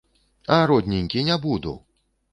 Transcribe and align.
А 0.55 0.57
родненькі, 0.71 1.23
не 1.31 1.37
буду! 1.47 1.79